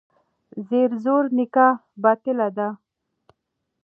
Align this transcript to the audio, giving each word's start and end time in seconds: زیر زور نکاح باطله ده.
زیر 0.67 0.89
زور 1.03 1.23
نکاح 1.37 1.75
باطله 2.03 2.47
ده. 2.57 2.67